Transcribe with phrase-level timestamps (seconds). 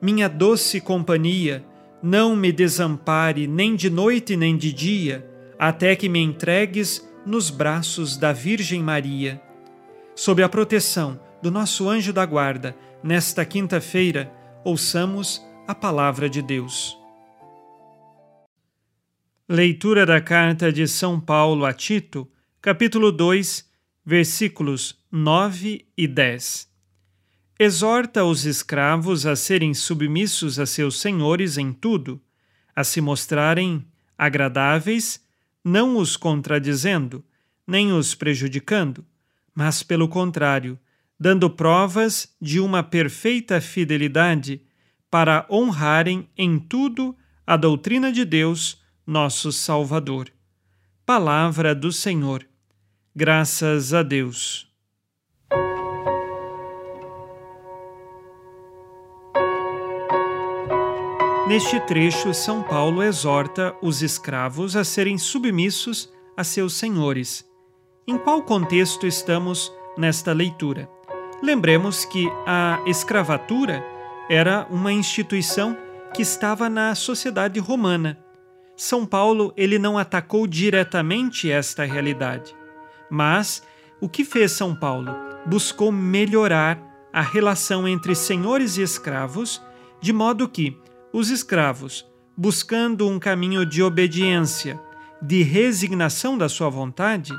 [0.00, 1.64] minha doce companhia,
[2.02, 8.16] não me desampare nem de noite nem de dia, até que me entregues nos braços
[8.16, 9.40] da Virgem Maria.
[10.14, 14.32] Sob a proteção do nosso anjo da guarda, nesta quinta-feira,
[14.64, 16.96] ouçamos a palavra de Deus.
[19.48, 22.28] Leitura da carta de São Paulo a Tito,
[22.60, 23.68] capítulo 2,
[24.04, 26.75] versículos 9 e 10.
[27.58, 32.20] Exorta os escravos a serem submissos a seus senhores em tudo,
[32.74, 33.86] a se mostrarem
[34.18, 35.24] agradáveis
[35.64, 37.24] não os contradizendo,
[37.66, 39.04] nem os prejudicando,
[39.54, 40.78] mas, pelo contrário,
[41.18, 44.60] dando provas de uma perfeita fidelidade
[45.10, 47.16] para honrarem em tudo
[47.46, 50.30] a doutrina de Deus, nosso Salvador.
[51.06, 52.46] Palavra do Senhor.
[53.14, 54.70] Graças a Deus.
[61.46, 67.48] Neste trecho, São Paulo exorta os escravos a serem submissos a seus senhores.
[68.04, 70.90] Em qual contexto estamos nesta leitura?
[71.40, 73.84] Lembremos que a escravatura
[74.28, 75.78] era uma instituição
[76.12, 78.18] que estava na sociedade romana.
[78.76, 82.56] São Paulo ele não atacou diretamente esta realidade,
[83.08, 83.62] mas
[84.00, 85.14] o que fez São Paulo?
[85.46, 89.62] Buscou melhorar a relação entre senhores e escravos,
[90.00, 90.76] de modo que
[91.16, 92.06] os escravos,
[92.36, 94.78] buscando um caminho de obediência,
[95.22, 97.32] de resignação da sua vontade,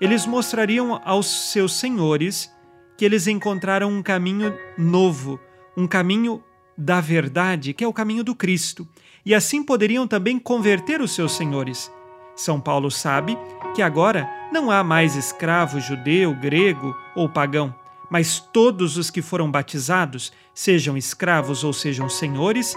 [0.00, 2.48] eles mostrariam aos seus senhores
[2.96, 5.40] que eles encontraram um caminho novo,
[5.76, 6.40] um caminho
[6.78, 8.86] da verdade, que é o caminho do Cristo,
[9.24, 11.90] e assim poderiam também converter os seus senhores.
[12.36, 13.36] São Paulo sabe
[13.74, 17.74] que agora não há mais escravo judeu, grego ou pagão,
[18.08, 22.72] mas todos os que foram batizados, sejam escravos ou sejam senhores,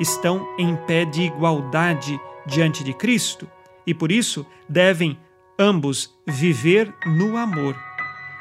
[0.00, 3.46] estão em pé de igualdade diante de Cristo
[3.86, 5.18] e por isso devem
[5.58, 7.76] ambos viver no amor.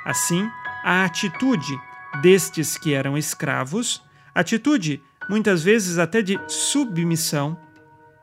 [0.05, 0.49] Assim,
[0.83, 1.77] a atitude
[2.21, 4.01] destes que eram escravos,
[4.33, 7.57] atitude muitas vezes até de submissão,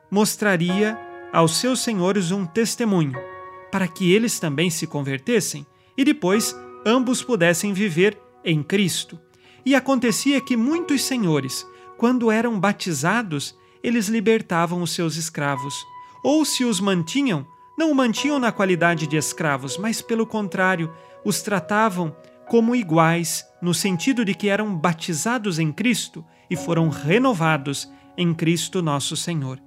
[0.09, 0.99] mostraria
[1.31, 3.13] aos seus senhores um testemunho
[3.71, 5.65] para que eles também se convertessem
[5.95, 6.55] e depois
[6.85, 9.19] ambos pudessem viver em Cristo.
[9.65, 15.75] E acontecia que muitos senhores quando eram batizados, eles libertavam os seus escravos.
[16.23, 17.45] Ou se os mantinham,
[17.77, 20.93] não o mantinham na qualidade de escravos, mas pelo contrário,
[21.23, 22.15] os tratavam
[22.47, 28.81] como iguais, no sentido de que eram batizados em Cristo e foram renovados em Cristo
[28.81, 29.59] nosso Senhor.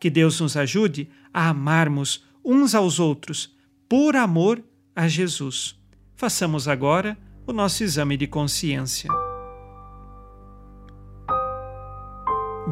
[0.00, 3.54] Que Deus nos ajude a amarmos uns aos outros
[3.88, 4.62] por amor
[4.94, 5.76] a Jesus.
[6.16, 9.21] Façamos agora o nosso exame de consciência.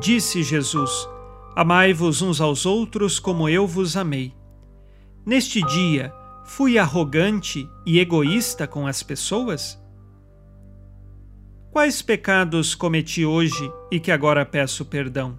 [0.01, 1.07] Disse Jesus:
[1.55, 4.35] Amai-vos uns aos outros como eu vos amei.
[5.27, 6.11] Neste dia,
[6.43, 9.79] fui arrogante e egoísta com as pessoas?
[11.71, 15.39] Quais pecados cometi hoje e que agora peço perdão?